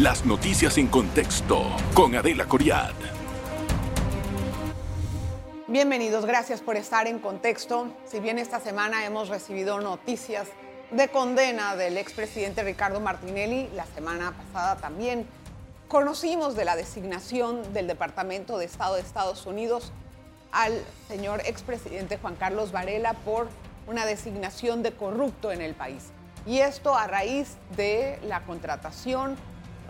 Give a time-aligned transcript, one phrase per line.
[0.00, 2.92] Las noticias en contexto con Adela Coriad.
[5.68, 7.88] Bienvenidos, gracias por estar en contexto.
[8.04, 10.48] Si bien esta semana hemos recibido noticias
[10.90, 15.26] de condena del expresidente Ricardo Martinelli, la semana pasada también
[15.88, 19.92] conocimos de la designación del Departamento de Estado de Estados Unidos
[20.52, 20.78] al
[21.08, 23.48] señor expresidente Juan Carlos Varela por
[23.86, 26.10] una designación de corrupto en el país.
[26.44, 29.36] Y esto a raíz de la contratación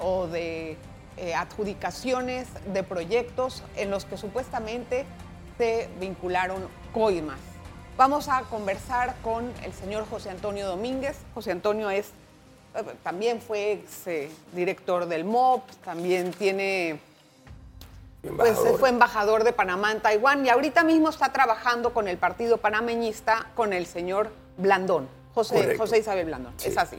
[0.00, 0.76] o de
[1.18, 5.06] eh, adjudicaciones de proyectos en los que supuestamente
[5.56, 7.38] se vincularon coimas.
[7.96, 11.16] Vamos a conversar con el señor José Antonio Domínguez.
[11.32, 12.08] José Antonio es,
[12.74, 17.00] eh, también fue ex, eh, director del MOP, también tiene,
[18.36, 22.58] pues fue embajador de Panamá en Taiwán y ahorita mismo está trabajando con el partido
[22.58, 26.98] panameñista con el señor Blandón, José, José Isabel Blandón, es así.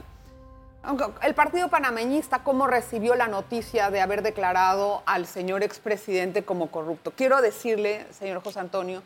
[1.22, 7.12] El partido panameñista, ¿cómo recibió la noticia de haber declarado al señor expresidente como corrupto?
[7.14, 9.02] Quiero decirle, señor José Antonio,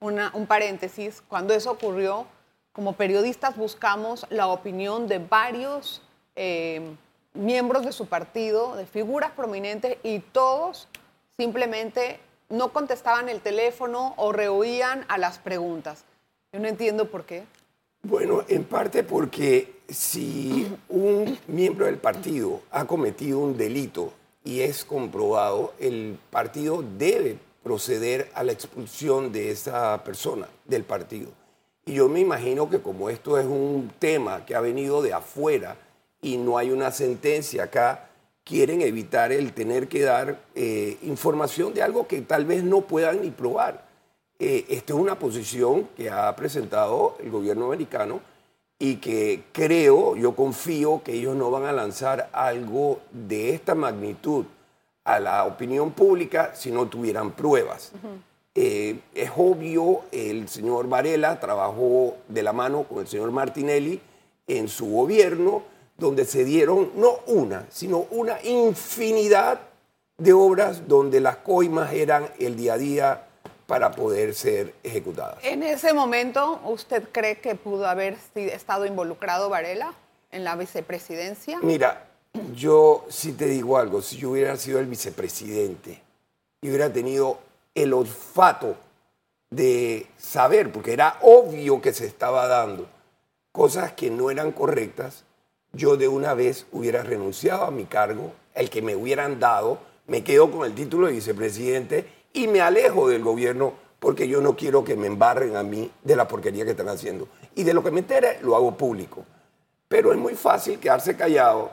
[0.00, 1.22] un paréntesis.
[1.28, 2.26] Cuando eso ocurrió,
[2.74, 6.02] como periodistas buscamos la opinión de varios
[6.36, 6.94] eh,
[7.32, 10.86] miembros de su partido, de figuras prominentes, y todos
[11.38, 12.20] simplemente
[12.50, 16.04] no contestaban el teléfono o rehuían a las preguntas.
[16.52, 17.46] Yo no entiendo por qué.
[18.02, 24.12] Bueno, en parte porque si un miembro del partido ha cometido un delito
[24.44, 31.30] y es comprobado, el partido debe proceder a la expulsión de esa persona del partido.
[31.84, 35.76] Y yo me imagino que como esto es un tema que ha venido de afuera
[36.20, 38.08] y no hay una sentencia acá,
[38.44, 43.22] quieren evitar el tener que dar eh, información de algo que tal vez no puedan
[43.22, 43.86] ni probar.
[44.38, 48.20] Eh, esta es una posición que ha presentado el gobierno americano
[48.82, 54.44] y que creo, yo confío que ellos no van a lanzar algo de esta magnitud
[55.04, 57.92] a la opinión pública si no tuvieran pruebas.
[58.56, 64.00] Eh, es obvio, el señor Varela trabajó de la mano con el señor Martinelli
[64.48, 65.62] en su gobierno,
[65.96, 69.60] donde se dieron no una, sino una infinidad
[70.18, 73.26] de obras donde las coimas eran el día a día
[73.72, 75.38] para poder ser ejecutadas.
[75.42, 79.94] En ese momento, ¿usted cree que pudo haber estado involucrado Varela
[80.30, 81.58] en la vicepresidencia?
[81.62, 82.06] Mira,
[82.54, 86.02] yo sí te digo algo, si yo hubiera sido el vicepresidente
[86.60, 87.38] y hubiera tenido
[87.74, 88.76] el olfato
[89.48, 92.86] de saber, porque era obvio que se estaba dando
[93.52, 95.24] cosas que no eran correctas,
[95.72, 100.22] yo de una vez hubiera renunciado a mi cargo, el que me hubieran dado, me
[100.22, 104.82] quedo con el título de vicepresidente y me alejo del gobierno porque yo no quiero
[104.82, 107.28] que me embarren a mí de la porquería que están haciendo.
[107.54, 109.24] Y de lo que me entere, lo hago público.
[109.86, 111.70] Pero es muy fácil quedarse callado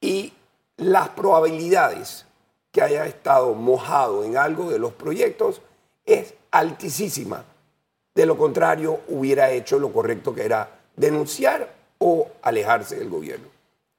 [0.00, 0.32] y
[0.78, 2.24] las probabilidades
[2.72, 5.60] que haya estado mojado en algo de los proyectos
[6.04, 7.44] es altísima.
[8.14, 11.68] De lo contrario, hubiera hecho lo correcto que era denunciar
[11.98, 13.48] o alejarse del gobierno.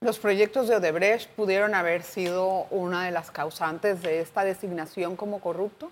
[0.02, 5.42] ¿Los proyectos de Odebrecht pudieron haber sido una de las causantes de esta designación como
[5.42, 5.92] corrupto?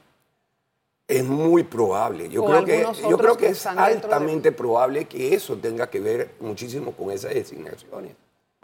[1.08, 2.30] Es muy probable.
[2.30, 6.94] Yo creo que, yo creo que, es altamente probable que eso tenga que ver muchísimo
[6.94, 8.16] con esas designaciones.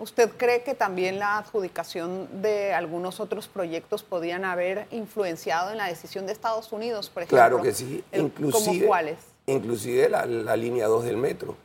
[0.01, 5.85] ¿Usted cree que también la adjudicación de algunos otros proyectos podían haber influenciado en la
[5.85, 7.37] decisión de Estados Unidos, por ejemplo?
[7.37, 8.03] Claro que sí.
[8.11, 9.19] inclusive, cuáles?
[9.45, 10.25] Inclusive la,
[10.55, 11.55] línea 2 del metro.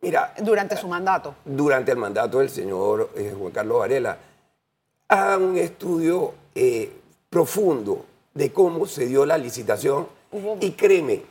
[0.00, 1.34] Mira, durante su mandato.
[1.44, 4.16] Durante el mandato del señor eh, Juan Carlos Varela.
[5.08, 6.90] Haga un estudio eh,
[7.28, 8.06] profundo
[8.38, 10.06] de cómo se dio la licitación.
[10.60, 11.22] Y créeme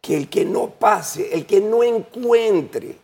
[0.00, 2.96] que el que no pase, el que no encuentre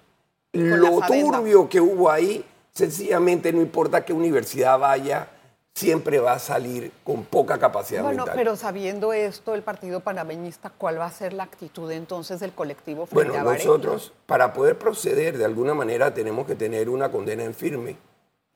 [0.52, 5.28] lo turbio que hubo ahí, sencillamente no importa qué universidad vaya,
[5.74, 10.98] siempre va a salir con poca capacidad bueno, pero sabiendo esto, el Partido Panameñista, ¿cuál
[10.98, 15.44] va a ser la actitud entonces del colectivo frente bueno, nosotros, para poder proceder de
[15.44, 17.96] alguna manera, tenemos que tener una condena en firme.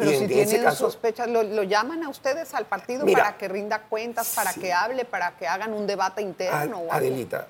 [0.05, 4.53] Pero si tienen sospechas, ¿lo, llaman a ustedes al partido para que rinda cuentas, para
[4.53, 6.85] que hable, para que hagan un debate interno?
[6.91, 7.49] Adelita,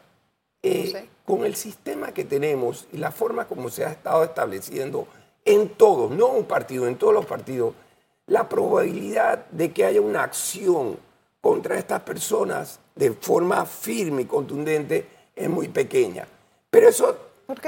[0.62, 5.08] eh, con el sistema que tenemos y la forma como se ha estado estableciendo
[5.44, 7.75] en todos, no un partido, en todos los partidos,
[8.26, 10.96] la probabilidad de que haya una acción
[11.40, 16.26] contra estas personas de forma firme y contundente es muy pequeña.
[16.70, 17.16] Pero eso,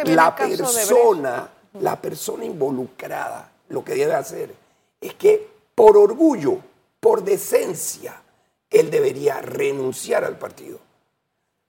[0.05, 1.49] la persona,
[1.81, 4.64] la persona involucrada, lo que debe hacer
[5.07, 6.59] es que por orgullo,
[7.01, 8.23] por decencia,
[8.71, 10.79] él debería renunciar al partido.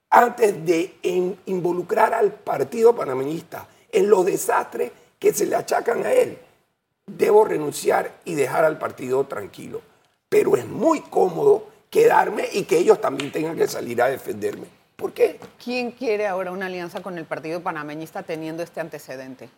[0.10, 0.96] Antes de
[1.46, 6.38] involucrar al partido panameñista en los desastres que se le achacan a él,
[7.06, 9.82] debo renunciar y dejar al partido tranquilo.
[10.28, 14.68] pero es muy cómodo quedarme y que ellos también tengan que salir a defenderme.
[14.96, 15.40] ¿Por qué?
[15.64, 19.50] ¿Quién quiere ahora una alianza con el partido panameñista teniendo este antecedente?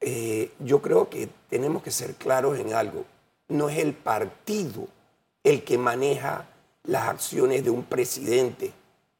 [0.00, 3.04] Eh, yo creo que tenemos que ser claros en algo.
[3.48, 4.88] No es el partido
[5.42, 6.46] el que maneja
[6.84, 8.72] las acciones de un presidente.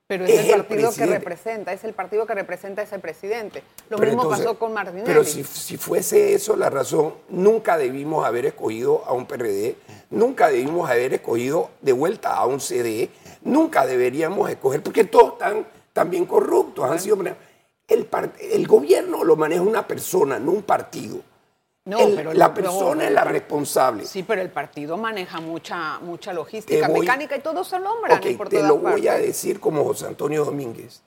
[0.08, 3.64] Pero es, el partido que representa, es el partido que representa a ese presidente.
[3.88, 5.05] Lo mismo pasó con Martinelli.
[5.05, 9.75] Pero si, si, fuese eso la razón, nunca debimos haber escogido a un PRD,
[10.11, 13.11] nunca debimos haber escogido de vuelta a un CD,
[13.43, 17.17] nunca deberíamos escoger, porque todos están también corruptos, han sido...
[17.88, 18.08] El,
[18.40, 21.20] el gobierno lo maneja una persona, no un partido.
[21.86, 24.04] No, pero la persona es la responsable.
[24.04, 28.62] Sí, pero el partido maneja mucha, mucha logística, mecánica y todo se nombran okay, Te
[28.64, 31.02] lo voy a decir como José Antonio Domínguez.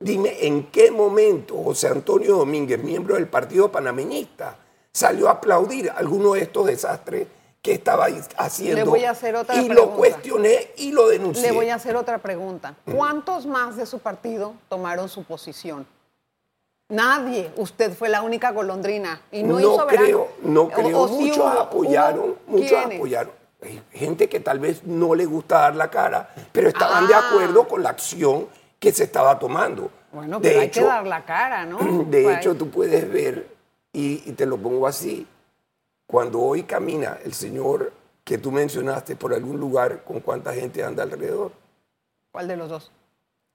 [0.00, 4.56] Dime en qué momento José Antonio Domínguez, miembro del partido panameñista,
[4.90, 7.26] salió a aplaudir alguno de estos desastres
[7.60, 8.06] que estaba
[8.36, 8.76] haciendo.
[8.76, 11.48] Le voy a hacer otra y lo cuestioné y lo denuncié.
[11.48, 12.74] Le voy a hacer otra pregunta.
[12.90, 15.86] ¿Cuántos más de su partido tomaron su posición?
[16.88, 17.50] Nadie.
[17.56, 21.08] Usted fue la única golondrina y no, hizo creo, No creo.
[21.08, 23.32] muchos apoyaron, muchos apoyaron.
[23.62, 27.22] Hay gente que tal vez no le gusta dar la cara, pero estaban de ah.
[27.28, 28.46] acuerdo con la acción
[28.78, 29.90] que se estaba tomando.
[30.12, 31.78] Bueno, pero hay que dar la cara, ¿no?
[32.04, 33.48] De pues hecho, tú puedes ver,
[33.92, 35.26] y, y te lo pongo así,
[36.06, 37.92] cuando hoy camina el señor
[38.24, 41.52] que tú mencionaste por algún lugar, ¿con cuánta gente anda alrededor?
[42.32, 42.90] ¿Cuál de los dos?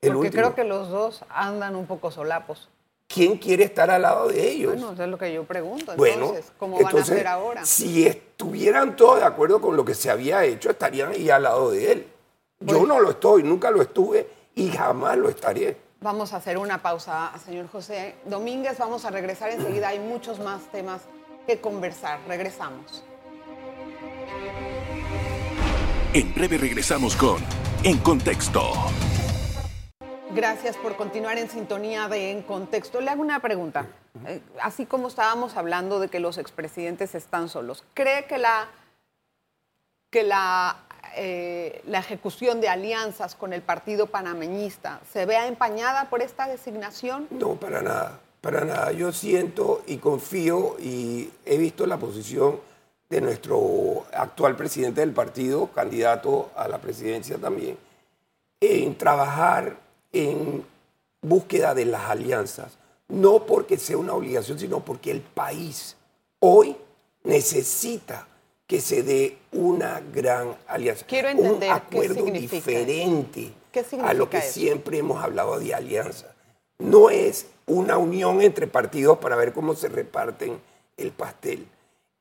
[0.01, 2.69] Porque creo que los dos andan un poco solapos.
[3.09, 4.73] ¿Quién quiere estar al lado de ellos?
[4.73, 5.91] Bueno, eso es lo que yo pregunto.
[5.91, 7.65] Entonces, ¿cómo van a hacer ahora?
[7.65, 11.71] Si estuvieran todos de acuerdo con lo que se había hecho, estarían ahí al lado
[11.71, 12.07] de él.
[12.59, 15.89] yo pues no lo estoy, nunca lo estuve y jamás lo estaré.
[16.01, 18.77] Vamos a hacer una pausa, señor José Domínguez.
[18.77, 19.89] Vamos a regresar enseguida.
[19.89, 21.01] Hay muchos más temas
[21.45, 22.19] que conversar.
[22.27, 23.03] Regresamos.
[26.13, 27.43] En breve regresamos con
[27.83, 28.71] En Contexto.
[30.31, 33.01] Gracias por continuar en sintonía de En Contexto.
[33.01, 33.87] Le hago una pregunta.
[34.27, 38.67] Eh, así como estábamos hablando de que los expresidentes están solos, ¿cree que la,
[40.11, 40.77] que la,
[41.15, 47.27] eh, la ejecución de alianzas con el partido panameñista se vea empañada por esta designación?
[47.31, 48.91] No, para nada, para nada.
[48.91, 52.59] Yo siento y confío y he visto la posición
[53.09, 57.79] de nuestro actual presidente del partido, candidato a la presidencia también,
[58.61, 60.65] en trabajar en
[61.21, 62.77] búsqueda de las alianzas,
[63.07, 65.95] no porque sea una obligación, sino porque el país
[66.39, 66.75] hoy
[67.23, 68.27] necesita
[68.67, 71.05] que se dé una gran alianza.
[71.07, 73.51] Quiero entender un acuerdo diferente
[74.03, 76.33] a lo que siempre hemos hablado de alianza.
[76.77, 80.59] No es una unión entre partidos para ver cómo se reparten
[80.97, 81.67] el pastel.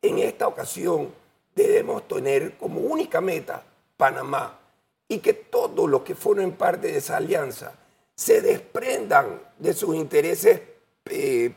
[0.00, 1.10] En esta ocasión
[1.54, 3.62] debemos tener como única meta
[3.96, 4.58] Panamá,
[5.08, 7.72] y que todos los que formen parte de esa alianza
[8.14, 10.60] se desprendan de sus intereses
[11.06, 11.52] eh,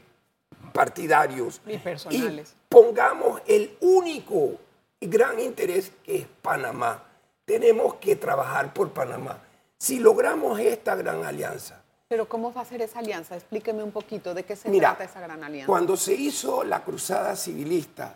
[0.72, 2.56] partidarios y personales.
[2.70, 4.58] pongamos el único
[5.00, 7.04] y gran interés que es Panamá.
[7.46, 9.42] Tenemos que trabajar por Panamá.
[9.78, 11.82] Si logramos esta gran alianza.
[12.08, 13.36] Pero ¿cómo va a ser esa alianza?
[13.36, 15.66] Explíqueme un poquito de qué se trata esa gran alianza.
[15.68, 18.16] Cuando se hizo la cruzada civilista,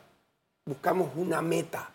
[0.66, 1.90] buscamos una meta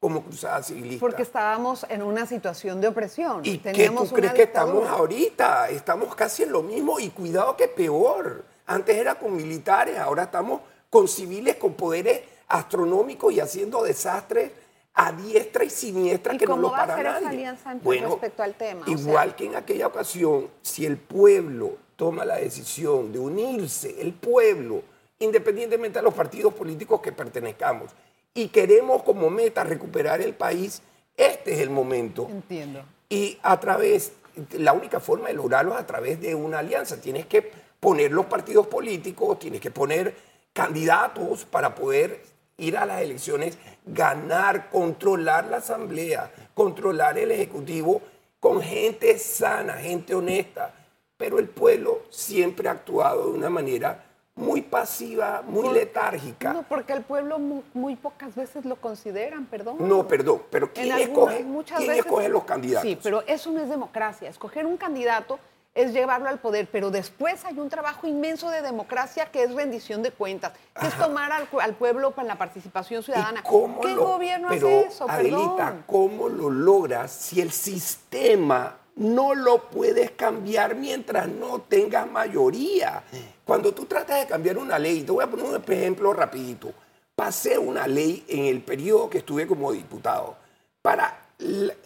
[0.00, 1.00] como cruzada civilista.
[1.00, 3.42] Porque estábamos en una situación de opresión.
[3.44, 5.68] ¿Y qué tú crees que estamos ahorita?
[5.68, 8.44] Estamos casi en lo mismo y cuidado que peor.
[8.66, 14.52] Antes era con militares, ahora estamos con civiles con poderes astronómicos y haciendo desastres
[14.94, 17.04] a diestra y siniestra que no lo para nadie.
[17.04, 18.84] ¿Cómo va a ser esa alianza bueno, respecto al tema?
[18.86, 24.82] Igual que en aquella ocasión, si el pueblo toma la decisión de unirse, el pueblo,
[25.18, 27.90] independientemente de los partidos políticos que pertenezcamos,
[28.34, 30.82] y queremos como meta recuperar el país,
[31.16, 32.28] este es el momento.
[32.30, 32.84] Entiendo.
[33.08, 34.12] Y a través,
[34.52, 37.00] la única forma de lograrlo es a través de una alianza.
[37.00, 40.14] Tienes que poner los partidos políticos, tienes que poner
[40.52, 42.22] candidatos para poder
[42.56, 48.02] ir a las elecciones, ganar, controlar la asamblea, controlar el ejecutivo
[48.38, 50.74] con gente sana, gente honesta.
[51.16, 54.09] Pero el pueblo siempre ha actuado de una manera
[54.40, 56.52] muy pasiva, muy letárgica.
[56.52, 59.76] No, porque el pueblo muy, pocas veces lo consideran, perdón.
[59.80, 61.44] No, perdón, pero ¿quién, escoge,
[61.76, 62.88] ¿quién escoge los candidatos?
[62.88, 64.28] Sí, pero eso no es democracia.
[64.28, 65.38] Escoger un candidato
[65.74, 70.02] es llevarlo al poder, pero después hay un trabajo inmenso de democracia que es rendición
[70.02, 73.42] de cuentas, que es tomar al, pueblo para la participación ciudadana.
[73.82, 75.08] ¿Qué gobierno hace eso?
[75.08, 83.02] Adelita, ¿cómo lo logras si el sistema no lo puedes cambiar mientras no tengas mayoría.
[83.46, 86.72] Cuando tú tratas de cambiar una ley, te voy a poner un ejemplo rapidito.
[87.16, 90.36] Pasé una ley en el periodo que estuve como diputado
[90.82, 91.26] para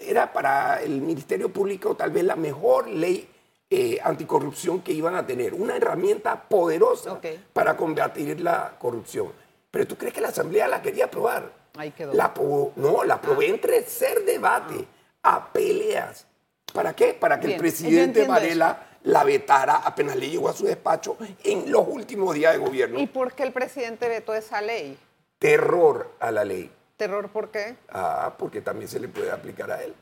[0.01, 3.29] era para el Ministerio Público tal vez la mejor ley
[3.71, 7.21] eh, anticorrupción que iban a tener, una herramienta poderosa
[7.53, 9.29] para combatir la corrupción.
[9.71, 11.53] Pero tú crees que la Asamblea la quería aprobar.
[11.77, 12.13] Ahí quedó.
[12.13, 12.35] La
[12.77, 13.51] no, la aprobé ah.
[13.51, 14.85] entre ser debate
[15.23, 16.27] a peleas.
[16.73, 17.15] ¿Para qué?
[17.15, 21.87] Para que el presidente Varela la vetara apenas le llegó a su despacho en los
[21.87, 22.99] últimos días de gobierno.
[22.99, 24.99] ¿Y por qué el presidente vetó esa ley?
[25.39, 26.71] Terror a la ley.
[26.97, 27.77] ¿Terror por qué?
[27.91, 29.95] Ah, porque también se le puede aplicar a él.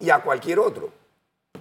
[0.00, 0.90] Y a cualquier otro.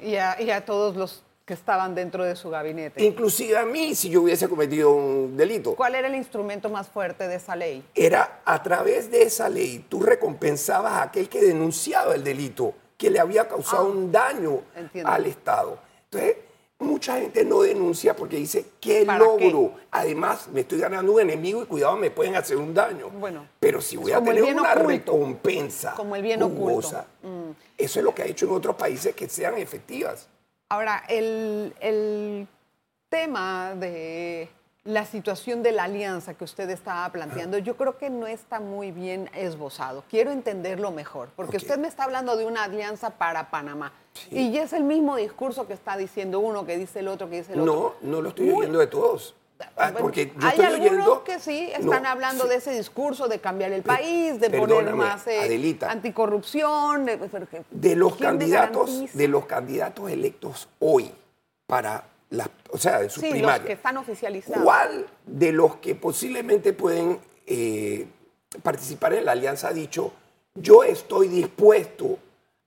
[0.02, 3.04] Y a, y a todos los que estaban dentro de su gabinete.
[3.04, 5.76] Inclusive a mí, si yo hubiese cometido un delito.
[5.76, 7.84] ¿Cuál era el instrumento más fuerte de esa ley?
[7.94, 12.74] Era a través de esa ley, tú recompensabas a aquel que denunciaba el delito,
[13.04, 14.62] que le había causado ah, un daño
[15.04, 15.78] al Estado.
[16.06, 16.38] Entonces,
[16.80, 19.74] mucha gente no denuncia porque dice, ¿qué logro?
[19.92, 23.10] Además, me estoy ganando un enemigo y cuidado, me pueden hacer un daño.
[23.10, 27.04] Bueno, pero si voy a tener una recompensa como el bien oculto.
[27.24, 27.52] Mm.
[27.78, 30.30] Eso es lo que ha hecho en otros países que sean efectivas.
[30.70, 32.48] Ahora, el,
[33.10, 34.48] tema de
[34.86, 38.92] la situación de la alianza que usted estaba planteando, yo creo que no está muy
[38.92, 40.04] bien esbozado.
[40.10, 43.94] Quiero entenderlo mejor, porque usted me está hablando de una alianza para Panamá.
[44.30, 47.54] Y es el mismo discurso que está diciendo uno, que dice el otro, que dice
[47.54, 47.96] el otro.
[48.02, 49.36] No, no lo estoy oyendo de todos.
[49.78, 54.40] Ah, porque hay algunos que sí están hablando de ese discurso de cambiar el país,
[54.42, 57.06] de poner más eh, anticorrupción.
[57.06, 61.13] De, los candidatos, de los candidatos electos hoy
[61.66, 64.63] para la, o sea, de su sí, los que están oficializados.
[64.63, 68.08] ¿Cuál de los que posiblemente pueden eh,
[68.62, 70.12] participar en la alianza ha dicho
[70.56, 72.20] yo estoy dispuesto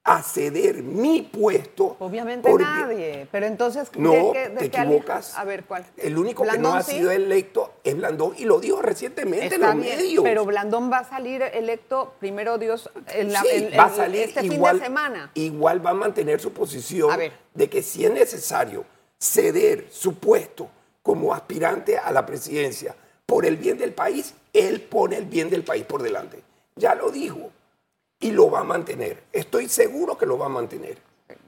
[0.03, 1.97] a ceder mi puesto.
[1.99, 3.91] Obviamente nadie, pero entonces...
[3.97, 5.37] No, te equivocas.
[5.37, 5.85] A ver, ¿cuál?
[5.97, 9.75] El único que no ha sido electo es Blandón y lo dijo recientemente en los
[9.75, 10.23] medios.
[10.23, 14.81] Pero Blandón va a salir electo, primero Dios, en va a salir este igual, fin
[14.81, 15.31] de semana.
[15.35, 17.19] Igual va a mantener su posición
[17.55, 18.85] de que si es necesario
[19.19, 20.69] ceder su puesto
[21.03, 22.95] como aspirante a la presidencia
[23.27, 26.43] por el bien del país, él pone el bien del país por delante.
[26.77, 27.51] Ya lo dijo
[28.21, 29.23] y lo va a mantener.
[29.33, 30.99] Estoy seguro que lo va a mantener.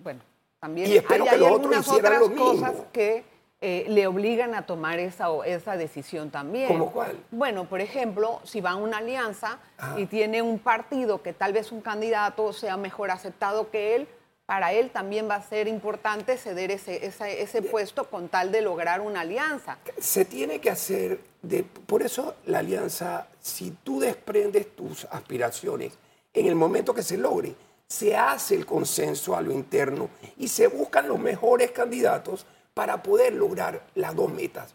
[0.02, 0.20] Bueno,
[0.60, 3.25] también hay, algunas otras cosas que
[3.60, 6.68] eh, le obligan a tomar esa, esa decisión también.
[6.68, 7.16] ¿Cómo cuál?
[7.30, 9.58] Bueno, por ejemplo, si va a una alianza
[9.96, 14.08] y tiene un partido que tal vez un candidato sea mejor aceptado que él,
[14.48, 18.62] para él también va a ser importante ceder ese, ese, ese puesto con tal de
[18.62, 19.76] lograr una alianza.
[19.98, 25.92] Se tiene que hacer, de, por eso la alianza, si tú desprendes tus aspiraciones,
[26.32, 27.54] en el momento que se logre,
[27.86, 33.34] se hace el consenso a lo interno y se buscan los mejores candidatos para poder
[33.34, 34.74] lograr las dos metas,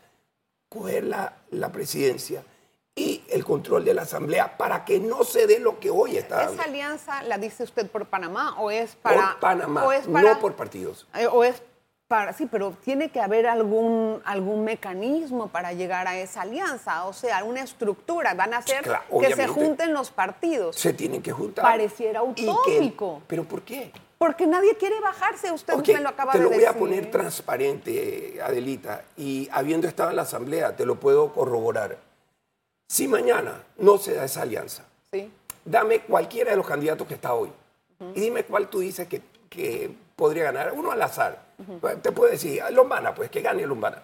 [0.69, 2.43] coger la, la presidencia
[2.95, 6.43] y el control de la Asamblea para que no se dé lo que hoy está
[6.43, 9.31] ¿Esa alianza la dice usted por Panamá o es para...
[9.31, 11.07] Por Panamá, no por partidos.
[11.15, 11.63] Eh, ¿O es
[12.35, 17.43] sí, pero tiene que haber algún, algún mecanismo para llegar a esa alianza, o sea,
[17.43, 18.33] una estructura.
[18.33, 18.83] Van a hacer
[19.19, 20.75] que se junten los partidos.
[20.75, 21.63] Se tienen que juntar.
[21.63, 23.21] Pareciera utópico.
[23.27, 23.91] ¿Pero por qué?
[24.17, 26.51] Porque nadie quiere bajarse, usted, me lo acaba de decir.
[26.51, 30.99] Te lo voy a poner transparente, Adelita, y habiendo estado en la Asamblea, te lo
[30.99, 31.97] puedo corroborar.
[32.93, 35.31] Si mañana no se da esa alianza, sí.
[35.65, 37.51] dame cualquiera de los candidatos que está hoy
[38.13, 39.19] y dime cuál tú dices que,
[39.49, 40.73] que podría ganar.
[40.73, 41.43] Uno al azar
[42.03, 44.03] te puedo decir, Lombana, pues que gane Lombana.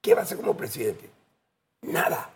[0.00, 1.10] ¿Qué va a hacer como presidente?
[1.82, 2.30] Nada.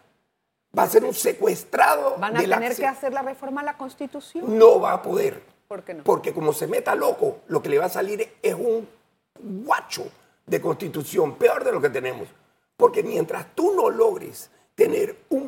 [0.77, 2.17] Va a ser un secuestrado.
[2.19, 4.59] ¿Van a tener que hacer la reforma a la Constitución?
[4.59, 5.41] No va a poder.
[5.69, 6.03] ¿Por qué no?
[6.03, 8.89] Porque como se meta loco, lo que le va a salir es un
[9.39, 10.11] guacho
[10.47, 12.27] de constitución, peor de lo que tenemos.
[12.77, 15.42] Porque mientras tú no logres tener un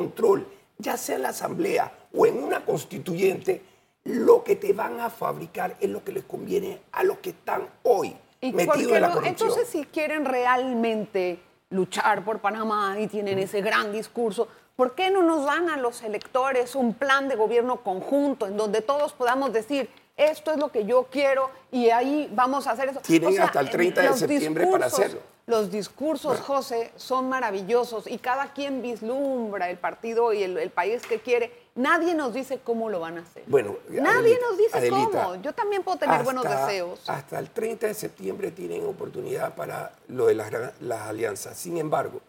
[0.00, 0.46] control,
[0.78, 3.62] ya sea en la asamblea o en una constituyente,
[4.04, 7.68] lo que te van a fabricar es lo que les conviene a los que están
[7.82, 11.38] hoy entonces, si quieren realmente
[11.70, 16.02] luchar por Panamá y tienen ese gran discurso, ¿por qué no nos dan a los
[16.02, 20.84] electores un plan de gobierno conjunto en donde todos podamos decir, esto es lo que
[20.84, 23.00] yo quiero y ahí vamos a hacer eso?
[23.00, 25.20] Tienen hasta el 30 de septiembre para hacerlo.
[25.50, 31.18] Los discursos, José, son maravillosos y cada quien vislumbra el partido y el, país que
[31.18, 31.52] quiere.
[31.74, 33.42] Nadie nos dice cómo lo van a hacer.
[33.48, 35.34] Bueno, Nadie nos dice cómo.
[35.42, 37.00] Yo también puedo tener buenos deseos.
[37.10, 41.56] Hasta el 30 de septiembre tienen oportunidad para lo de las, las alianzas.
[41.56, 42.20] Sin embargo,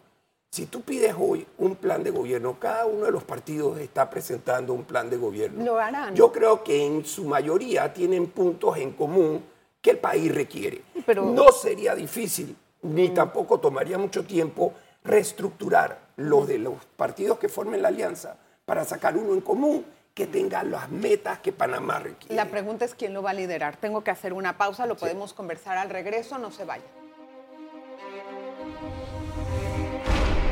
[0.50, 4.74] si tú pides hoy un plan de gobierno, cada uno de los partidos está presentando
[4.74, 5.64] un plan de gobierno.
[5.64, 6.16] Lo harán.
[6.16, 9.44] Yo creo que en su mayoría tienen puntos en común
[9.80, 10.82] que el país requiere.
[11.06, 11.26] Pero...
[11.26, 14.74] No sería difícil ni tampoco tomaría mucho tiempo
[15.04, 19.84] reestructurar los de los partidos que formen la alianza para sacar uno en común
[20.14, 22.34] que tenga las metas que Panamá requiere.
[22.34, 23.76] La pregunta es quién lo va a liderar.
[23.76, 26.84] Tengo que hacer una pausa, lo podemos conversar al regreso, no se vaya.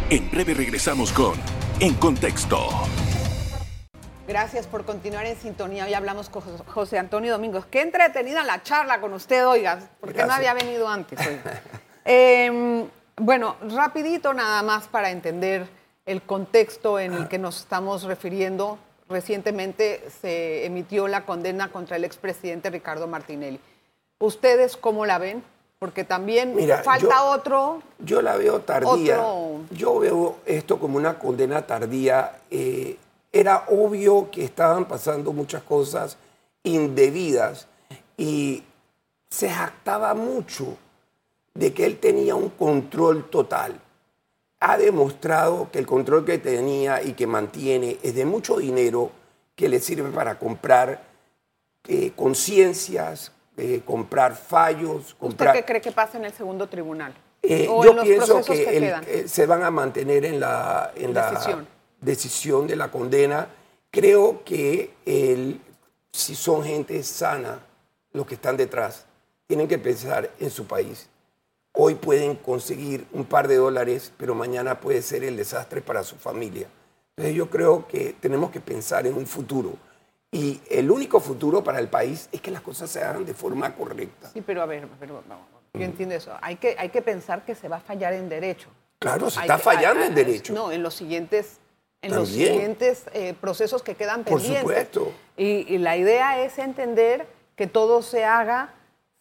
[0.09, 1.35] En breve regresamos con
[1.79, 2.69] En Contexto.
[4.27, 5.85] Gracias por continuar en sintonía.
[5.85, 7.67] Hoy hablamos con José Antonio Domingos.
[7.67, 11.19] Qué entretenida la charla con usted, oiga, porque no había venido antes.
[12.13, 15.69] eh, bueno, rapidito nada más para entender
[16.07, 18.79] el contexto en el que nos estamos refiriendo.
[19.09, 23.61] Recientemente se emitió la condena contra el expresidente Ricardo Martinelli.
[24.19, 25.45] ¿Ustedes cómo la ven?
[25.79, 27.81] Porque también falta otro.
[28.01, 29.23] Yo la veo tardía.
[29.71, 32.41] Yo veo esto como una condena tardía.
[32.51, 32.97] Eh,
[33.33, 36.17] era obvio que estaban pasando muchas cosas
[36.65, 37.69] indebidas
[38.17, 38.65] y
[39.31, 40.77] se jactaba mucho
[41.61, 43.79] de que él tenía un control total.
[44.61, 49.11] Ha demostrado que el control que tenía y que mantiene es de mucho dinero
[49.55, 51.03] que le sirve para comprar
[51.87, 55.15] eh, conciencias, eh, comprar fallos.
[55.21, 55.51] Comprar...
[55.51, 57.13] ¿Usted qué cree que pasa en el segundo tribunal?
[57.43, 61.59] Eh, yo pienso que, se van a mantener en la, en decisión.
[61.61, 63.49] la decisión de la condena.
[63.91, 64.95] Creo que
[66.11, 67.59] si son gente sana
[68.15, 69.05] los que están detrás,
[69.47, 71.11] tienen que pensar en su país
[71.73, 76.17] Hoy pueden conseguir un par de dólares, pero mañana puede ser el desastre para su
[76.17, 76.67] familia.
[77.17, 79.75] Entonces yo creo que tenemos que pensar en un futuro.
[80.33, 83.75] Y el único futuro para el país es que las cosas se hagan de forma
[83.75, 84.31] correcta.
[84.33, 85.23] Sí, pero a ver, pero,
[85.75, 86.33] yo entiendo eso.
[86.41, 88.69] Hay que, hay que pensar que se va a fallar en derecho.
[88.99, 90.53] Claro, se está fallando en derecho.
[90.53, 91.59] No, en los siguientes,
[92.03, 94.63] en los siguientes eh, procesos que quedan pendientes.
[94.63, 95.13] Por supuesto.
[95.37, 98.75] y la idea es entender que todo se haga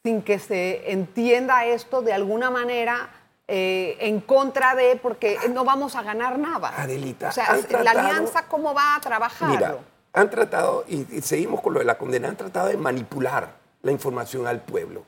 [0.04, 3.10] sin que se entienda esto de alguna manera
[3.48, 6.74] eh, en contra de, porque no vamos a ganar nada.
[6.78, 7.30] Adelita.
[7.30, 9.50] O sea, la alianza, ¿cómo va a trabajar?
[9.50, 9.78] Mira,
[10.14, 14.48] han tratado, y, seguimos con lo de la condena, han tratado de manipular la información
[14.48, 15.04] al pueblo.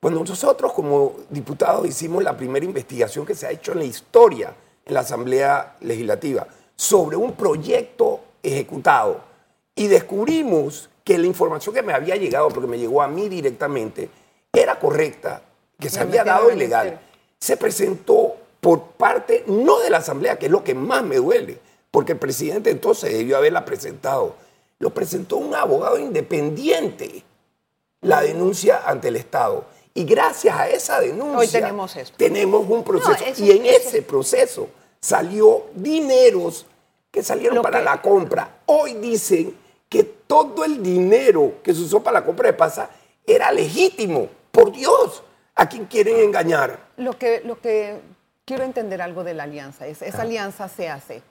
[0.00, 4.54] Cuando nosotros como diputados hicimos la primera investigación que se ha hecho en la historia
[4.84, 9.20] en la Asamblea Legislativa sobre un proyecto ejecutado
[9.74, 14.08] y descubrimos que la información que me había llegado, porque me llegó a mí directamente,
[14.54, 15.42] era correcta,
[15.78, 17.00] que se había dado ilegal,
[17.38, 21.58] se presentó por parte no de la Asamblea, que es lo que más me duele,
[21.90, 24.36] porque el presidente entonces debió haberla presentado.
[24.78, 27.22] Lo presentó un abogado independiente,
[28.00, 29.66] la denuncia ante el Estado.
[29.92, 33.42] Y gracias a esa denuncia tenemos, tenemos un proceso.
[33.42, 34.68] y en ese proceso
[35.00, 36.66] salió dineros
[37.10, 38.62] que salieron para la compra.
[38.66, 39.54] Hoy dicen
[39.88, 42.90] que todo el dinero que se usó para la compra de pasa
[43.26, 44.28] era legítimo.
[44.54, 45.24] Por Dios,
[45.56, 46.78] ¿a quién quieren engañar?
[46.96, 48.00] Lo que, lo que
[48.44, 51.22] quiero entender algo de la alianza es, esa alianza se hace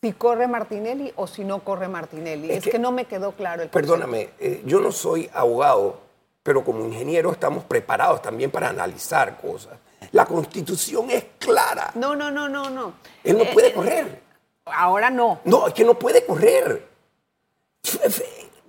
[0.00, 2.50] si corre Martinelli o si no corre Martinelli.
[2.50, 6.00] Es, que, no me quedó claro el Perdóname, eh, yo no soy abogado,
[6.42, 9.74] pero como ingeniero estamos preparados también para analizar cosas.
[10.12, 11.92] La constitución es clara.
[11.96, 12.94] No, no, no, no, no.
[13.22, 14.22] Él no puede eh, correr.
[14.64, 15.40] Ahora no.
[15.44, 16.88] No, es que no puede correr.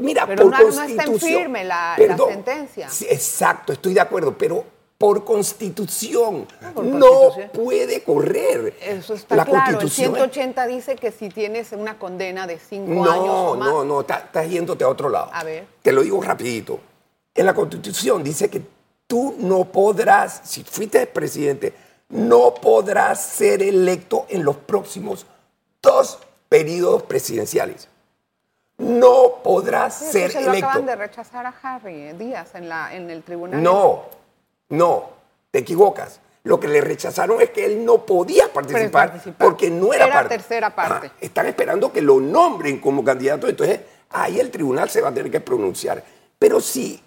[0.01, 0.97] Mira, pero por no, constitución.
[0.97, 1.95] No está en firme la,
[2.27, 2.87] sentencia.
[3.09, 4.65] exacto, estoy de acuerdo, pero
[4.97, 8.75] por constitución ah, no puede correr.
[8.81, 9.79] Eso está la claro.
[9.79, 13.69] el 180 dice que si tienes una condena de cinco años o más.
[13.69, 15.29] No, no, estás yéndote a otro lado.
[15.33, 15.65] A ver.
[15.81, 16.79] Te lo digo rapidito.
[17.33, 18.61] En la constitución dice que
[19.07, 21.73] tú no podrás, si fuiste presidente,
[22.09, 25.25] no podrás ser electo en los próximos
[25.81, 27.90] dos periodos presidenciales
[28.81, 33.23] no podrá ser se lo acaban de rechazar a Harry Díaz en, la, en el
[33.23, 33.61] tribunal.
[33.61, 34.03] No,
[34.69, 35.09] no,
[35.51, 36.19] te equivocas.
[36.43, 40.75] Lo que le rechazaron es que él no podía participar, porque no era, era tercera
[40.75, 41.11] parte.
[41.21, 45.31] están esperando que lo nombren como candidato, entonces ahí el tribunal se va a tener
[45.31, 46.03] que pronunciar.
[46.39, 46.99] Pero si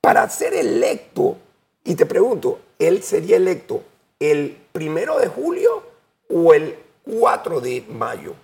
[0.00, 1.36] para ser electo,
[1.84, 3.82] y te pregunto, ¿él sería electo
[4.18, 5.84] el primero de julio
[6.28, 8.34] o el 4 de mayo?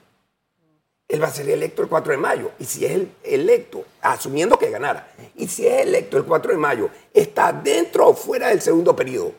[1.10, 2.52] Él va a ser electo el 4 de mayo.
[2.58, 6.58] Y si es el electo, asumiendo que ganara, y si es electo el 4 de
[6.58, 9.32] mayo, está dentro o fuera del segundo periodo.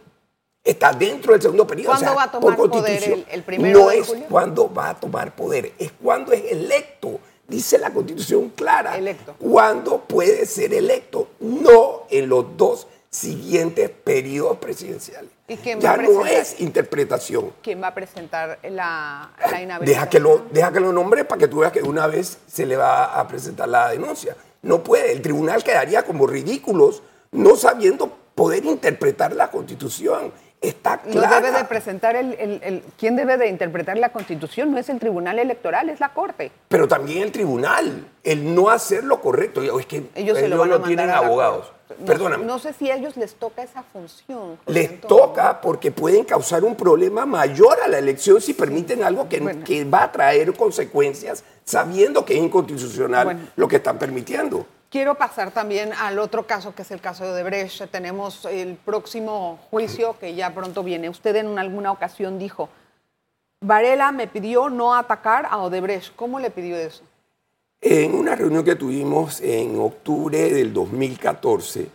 [0.63, 1.93] Está dentro del segundo periodo.
[1.93, 5.91] ¿Cuándo va a tomar poder el, primero No es cuando va a tomar poder, es
[5.93, 7.19] cuando es electo.
[7.47, 8.97] Dice la constitución clara.
[8.97, 9.35] Electo.
[9.39, 15.29] Cuando puede ser electo, no en los dos siguientes periodos presidenciales.
[15.49, 17.51] ¿Y quién ya no es interpretación.
[17.61, 19.85] ¿Quién va a presentar la, la inhabilitación?
[19.85, 22.65] Deja que, lo, deja que lo nombre para que tú veas que una vez se
[22.65, 24.37] le va a presentar la denuncia.
[24.61, 25.11] No puede.
[25.11, 30.31] El tribunal quedaría como ridículos no sabiendo poder interpretar la constitución.
[30.61, 31.41] Está clara.
[31.41, 34.71] debe de presentar el, el- el- ¿Quién debe de interpretar la Constitución?
[34.71, 36.51] No es el Tribunal Electoral, es la Corte.
[36.67, 39.61] Pero también el tribunal, el no hacer lo correcto.
[39.79, 41.71] Es que Ellos se lo van no tienen abogados.
[41.99, 42.45] No- Perdóname.
[42.45, 44.57] No sé si a ellos les toca esa función.
[44.67, 49.39] Les toca porque pueden causar un problema mayor a la elección si permiten algo que,
[49.41, 49.63] Bueno.
[49.65, 53.39] que va a traer consecuencias sabiendo que es inconstitucional Bueno.
[53.57, 54.65] lo que están permitiendo.
[54.91, 57.89] Quiero pasar también al otro caso, que es el caso de Odebrecht.
[57.89, 61.07] Tenemos el próximo juicio que ya pronto viene.
[61.07, 62.67] Usted en alguna ocasión dijo,
[63.61, 66.13] Varela me pidió no atacar a Odebrecht.
[66.17, 67.03] ¿Cómo le pidió eso?
[67.79, 71.87] En una reunión que tuvimos en octubre del 2014,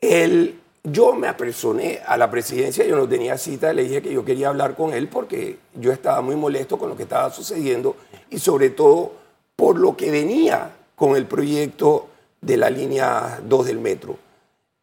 [0.00, 4.24] él, yo me apersoné a la presidencia, yo no tenía cita, le dije que yo
[4.24, 7.96] quería hablar con él porque yo estaba muy molesto con lo que estaba sucediendo
[8.30, 9.12] y sobre todo
[9.56, 12.08] por lo que venía con el proyecto
[12.40, 14.18] de la línea 2 del metro.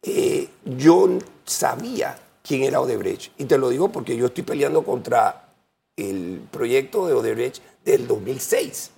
[0.02, 1.08] Eh, yo
[1.44, 5.50] sabía quién era Odebrecht y te lo digo porque yo estoy peleando contra
[5.94, 8.92] el proyecto de Odebrecht del 2006,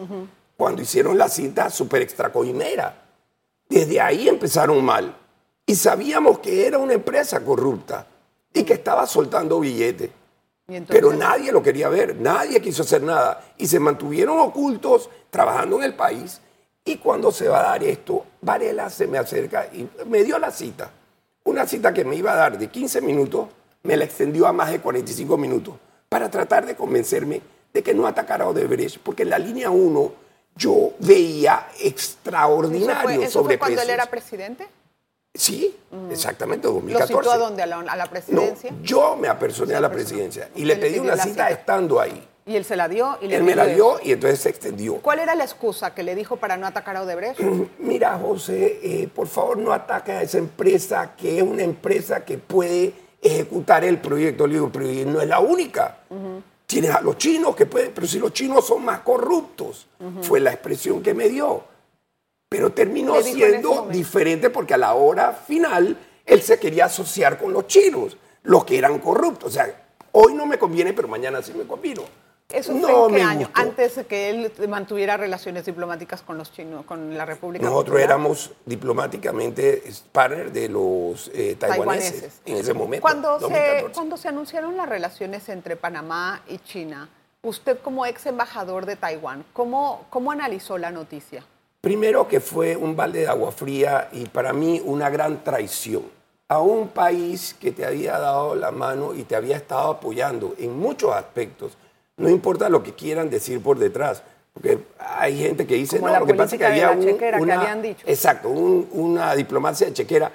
[0.57, 3.03] cuando hicieron la cinta super extracoimera.
[3.69, 5.17] Desde ahí empezaron mal.
[5.67, 8.07] Y sabíamos que era una empresa corrupta
[8.53, 10.11] y que estaba soltando billetes.
[10.87, 13.53] Pero nadie lo quería ver, nadie quiso hacer nada.
[13.59, 16.41] Y se mantuvieron ocultos, trabajando en el país.
[16.89, 20.51] Y cuando se va a dar esto, Varela se me acerca y me dio la
[20.51, 20.91] cita.
[21.45, 23.49] Una cita que me iba a dar de 15 minutos,
[23.83, 25.75] me la extendió a más de 45 minutos
[26.09, 27.43] para tratar de convencerme
[27.75, 30.13] de que no atacara a Odebrecht, porque en la línea 1
[30.57, 34.67] yo veía ¿Eso extraordinario fue, eso sobre fue cuando él era presidente?
[35.35, 35.77] Sí,
[36.11, 37.15] exactamente, ¿Lo 2014.
[37.15, 37.63] citó a dónde?
[37.63, 38.73] ¿A la, a la No, presidencia?
[38.83, 41.51] yo me apersoné a la presidencia y le pedí una cita cita.
[41.51, 42.27] estando ahí.
[42.49, 44.95] Y él se la dio y le Él me la dio y entonces se extendió.
[44.97, 47.39] ¿Cuál era la excusa que le dijo para no atacar a Odebrecht?
[47.79, 52.39] Mira, José, eh, por favor no ataques a esa empresa que es una empresa que
[52.39, 54.47] puede ejecutar el proyecto.
[54.47, 55.99] Le digo, pero no es la única.
[56.65, 59.87] Tienes a los chinos que pueden, pero si los chinos son más corruptos,
[60.23, 61.63] fue la expresión que me dio.
[62.49, 66.59] Pero terminó ¿Qué dijo en ese siendo diferente porque a la hora final él se
[66.59, 69.51] quería asociar con los chinos, los que eran corruptos.
[69.51, 72.05] O sea, hoy no me conviene, pero mañana sí me convino.
[72.51, 73.47] ¿Eso fue no en qué año?
[73.47, 73.61] gustó.
[73.61, 78.05] Antes de que él mantuviera relaciones diplomáticas con los chinos, con la República Nosotros Popular.
[78.05, 79.83] éramos diplomáticamente
[80.13, 82.41] partner de los eh, taiwaneses, taiwaneses.
[82.47, 83.03] en ese momento.
[83.03, 83.93] Cuando se, 2014.
[83.93, 87.11] cuando se anunciaron las relaciones entre Panamá y China,
[87.43, 91.45] usted como ex embajador de Taiwán, ¿cómo, cómo analizó la noticia?
[91.83, 96.05] Primero que fue un balde de agua fría y para mí una gran traición
[96.49, 100.79] a un país que te había dado la mano y te había estado apoyando en
[100.79, 101.77] muchos aspectos.
[102.19, 106.21] No importa lo que quieran decir por detrás, porque hay gente que dice, Como no,
[106.21, 108.05] lo que pasa es que había un- chequera que una, habían dicho.
[108.07, 110.31] Exacto, un- una diplomacia de chequera.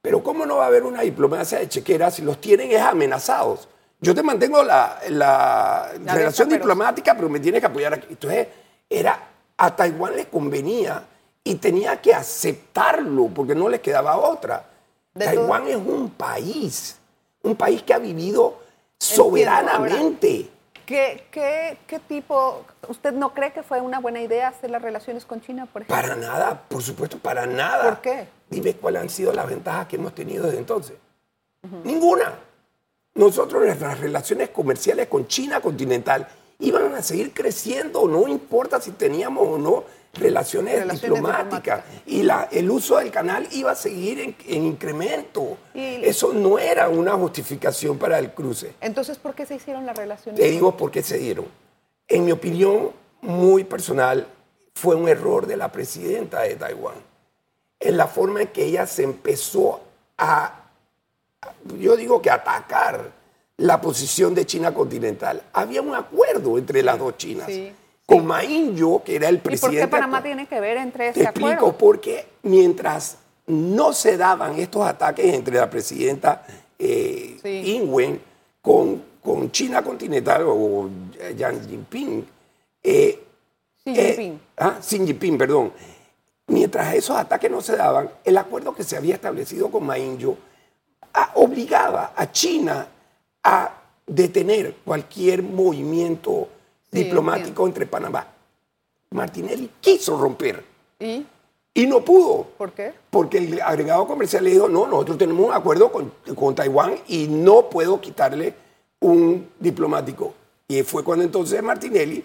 [0.00, 3.68] Pero ¿cómo no va a haber una diplomacia de chequera si los tienen es amenazados?
[4.00, 8.06] Yo te mantengo la, la La relación diplomática, pero me tienes que apoyar aquí.
[8.10, 8.46] Entonces,
[8.88, 9.20] era,
[9.56, 11.02] a Taiwán le convenía
[11.42, 14.64] y tenía que aceptarlo porque no le quedaba otra.
[15.14, 16.96] De Taiwán es un país,
[17.42, 18.60] un país que ha vivido
[18.98, 20.48] soberanamente.
[20.88, 25.26] ¿Qué, qué, qué tipo, usted no cree que fue una buena idea hacer las relaciones
[25.26, 26.00] con China, por ejemplo?
[26.00, 27.84] Para nada, por supuesto, para nada.
[27.84, 28.26] ¿Por qué?
[28.48, 30.96] Dime cuáles han sido las ventajas que hemos tenido desde entonces.
[31.84, 32.32] Ninguna.
[33.12, 36.26] Nosotros nuestras relaciones comerciales con China continental
[36.58, 41.84] iban a seguir creciendo, no importa si teníamos o no relaciones, Relaciones diplomáticas.
[42.06, 45.56] Y la- el uso del canal iba a seguir en, en incremento.
[45.74, 48.72] Y- Eso no era una justificación para el cruce.
[48.80, 50.40] Entonces, ¿por qué se hicieron las relaciones?
[50.40, 51.46] Te digo por qué se dieron.
[52.08, 52.90] En mi opinión
[53.20, 54.26] muy personal,
[54.74, 56.94] fue un error de la presidenta de Taiwán.
[57.80, 59.80] En la forma en que ella se empezó
[60.16, 60.64] a,
[61.78, 63.12] yo digo que atacar
[63.56, 65.42] la posición de China continental.
[65.52, 67.46] Había un acuerdo entre las dos Chinas.
[67.46, 67.72] Sí.
[68.08, 69.80] Con Ma Ying-jeou, que era el ¿Y por presidente.
[69.80, 71.76] qué Panamá tiene que ver entre Te ese explico, acuerdo?
[71.76, 73.18] porque mientras
[73.48, 76.42] no se daban estos ataques entre la presidenta
[76.78, 77.74] eh, Sí.
[77.76, 78.18] Ingwen
[78.62, 82.26] con, con China continental o Xi Jinping,
[82.82, 83.22] eh,
[83.84, 84.40] Xi eh, Jinping.
[84.56, 85.72] ah, Xi Jinping, perdón.
[86.46, 90.34] Mientras esos ataques no se daban, el acuerdo que se había establecido con Ma Ying-jeou
[91.12, 92.86] ah, obligaba a China
[93.44, 93.74] a
[94.06, 96.48] detener cualquier movimiento
[96.92, 98.26] Sí, diplomático entre Panamá.
[99.10, 100.64] Martinelli quiso romper
[101.00, 101.24] ¿Y
[101.78, 102.44] y no pudo.
[102.58, 102.92] por qué?
[103.08, 107.28] Porque el agregado comercial le dijo, no, nosotros tenemos un acuerdo con, con Taiwán y
[107.28, 108.52] no puedo quitarle
[108.98, 110.34] un diplomático.
[110.66, 112.24] Y fue cuando entonces Martinelli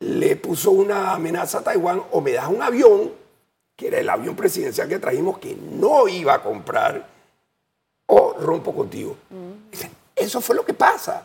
[0.00, 3.12] le puso una amenaza a Taiwán, o me das un avión,
[3.76, 7.06] que era el avión presidencial que trajimos, que no iba a comprar,
[8.06, 9.16] o rompo contigo.
[10.16, 11.24] eso fue lo que pasa.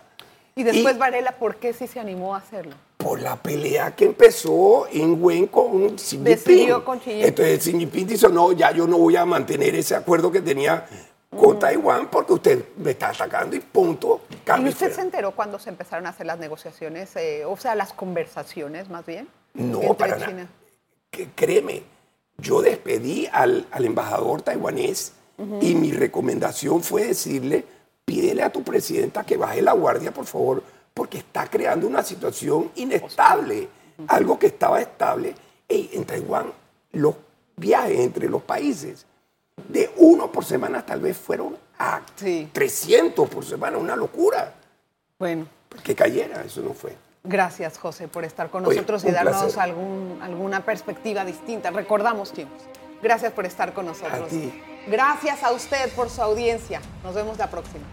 [0.55, 2.75] Y después Varela, ¿por qué sí se animó a hacerlo?
[2.97, 6.23] Por la pelea que empezó en Wen con Xi Jinping.
[6.23, 7.25] Decidió con Xi Jinping.
[7.27, 10.85] Entonces Xi Jinping dice, no, ya yo no voy a mantener ese acuerdo que tenía
[11.35, 14.21] con Taiwán porque usted me está atacando y punto.
[14.29, 14.95] ¿Y usted fuera.
[14.95, 19.05] se enteró cuando se empezaron a hacer las negociaciones, eh, o sea, las conversaciones más
[19.05, 19.27] bien?
[19.53, 20.31] No, entre para China?
[20.31, 20.47] nada.
[21.09, 21.83] Que, créeme,
[22.37, 25.13] yo despedí al, al embajador taiwanés
[25.61, 27.65] y mi recomendación fue decirle,
[28.05, 30.63] pídele a tu presidenta que baje la guardia, por favor,
[30.93, 33.69] porque está creando una situación inestable.
[34.07, 35.35] Algo que estaba estable.
[35.67, 36.51] Ey, en Taiwán,
[36.93, 37.15] los
[37.55, 39.05] viajes entre los países
[39.69, 42.49] de uno por semana tal vez fueron a Sí.
[42.51, 44.53] 300 por semana, una locura.
[45.19, 45.47] Bueno,
[45.83, 46.95] Que cayera, eso no fue.
[47.23, 51.71] gracias José por estar con Oye, nosotros y darnos algún, alguna perspectiva distinta.
[51.71, 52.61] Recordamos tiempos.
[53.03, 54.21] Gracias por estar con nosotros.
[54.21, 54.53] A ti.
[54.87, 56.81] Gracias a usted por su audiencia.
[57.03, 57.83] Nos vemos la próxima.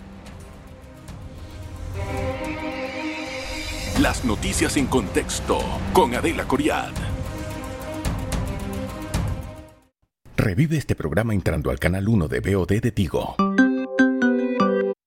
[4.00, 5.58] Las noticias en contexto
[5.92, 6.92] con Adela Coriad.
[10.36, 13.36] Revive este programa entrando al canal 1 de BOD de Tigo.